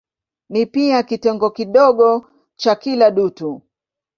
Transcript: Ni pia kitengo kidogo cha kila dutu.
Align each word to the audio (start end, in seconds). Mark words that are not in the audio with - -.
Ni 0.49 0.65
pia 0.65 1.03
kitengo 1.03 1.49
kidogo 1.49 2.25
cha 2.55 2.75
kila 2.75 3.11
dutu. 3.11 3.61